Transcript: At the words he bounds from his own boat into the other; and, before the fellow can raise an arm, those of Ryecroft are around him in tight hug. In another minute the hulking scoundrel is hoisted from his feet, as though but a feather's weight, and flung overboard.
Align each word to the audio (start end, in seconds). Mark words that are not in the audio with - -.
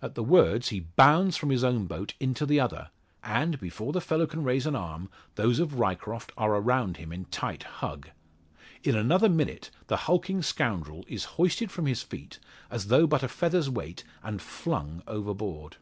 At 0.00 0.14
the 0.14 0.22
words 0.22 0.68
he 0.68 0.78
bounds 0.78 1.36
from 1.36 1.50
his 1.50 1.64
own 1.64 1.86
boat 1.88 2.14
into 2.20 2.46
the 2.46 2.60
other; 2.60 2.90
and, 3.24 3.58
before 3.58 3.92
the 3.92 4.00
fellow 4.00 4.24
can 4.24 4.44
raise 4.44 4.66
an 4.66 4.76
arm, 4.76 5.10
those 5.34 5.58
of 5.58 5.80
Ryecroft 5.80 6.30
are 6.36 6.54
around 6.54 6.98
him 6.98 7.10
in 7.12 7.24
tight 7.24 7.64
hug. 7.64 8.08
In 8.84 8.94
another 8.94 9.28
minute 9.28 9.70
the 9.88 9.96
hulking 10.06 10.42
scoundrel 10.44 11.04
is 11.08 11.24
hoisted 11.40 11.72
from 11.72 11.86
his 11.86 12.02
feet, 12.04 12.38
as 12.70 12.86
though 12.86 13.08
but 13.08 13.24
a 13.24 13.28
feather's 13.28 13.68
weight, 13.68 14.04
and 14.22 14.40
flung 14.40 15.02
overboard. 15.08 15.78